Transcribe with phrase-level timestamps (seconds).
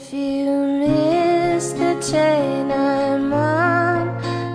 [0.00, 0.46] If you
[0.78, 4.06] miss the chain I'm on,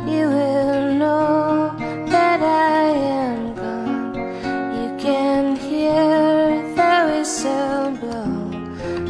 [0.08, 1.76] you will know
[2.08, 2.84] that I
[3.22, 4.16] am gone.
[4.80, 8.52] You can hear the whistle blow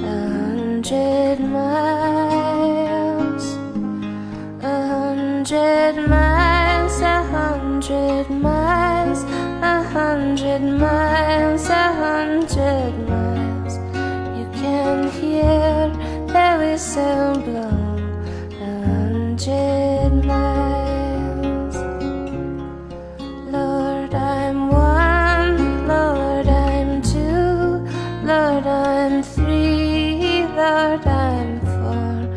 [0.04, 2.26] a hundred miles,
[4.64, 9.24] a hundred miles, a hundred miles,
[9.62, 13.23] a hundred miles, a hundred miles.
[16.74, 17.98] Blow
[18.50, 21.76] a hundred miles.
[23.52, 27.86] Lord, I'm one, Lord, I'm two,
[28.26, 32.28] Lord, I'm three, Lord, I'm four,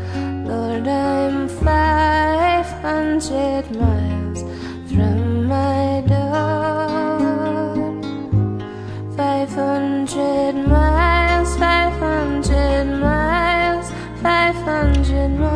[0.45, 4.43] Lord, I'm five hundred miles
[4.93, 6.37] from my door.
[9.17, 13.16] Five hundred miles, five hundred miles,
[14.27, 15.56] 才发现？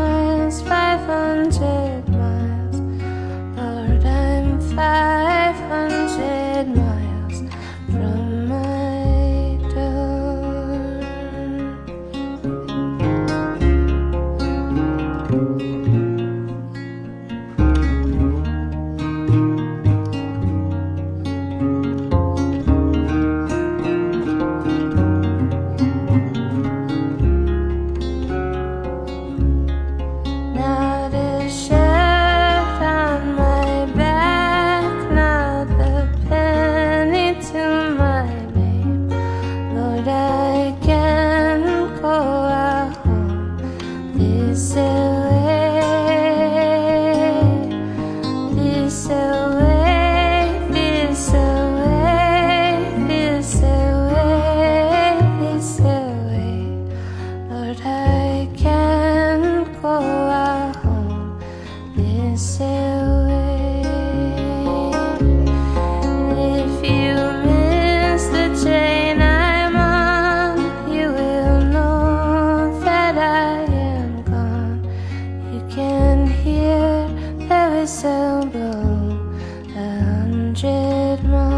[78.03, 79.37] resemble
[79.77, 81.50] a hundred miles.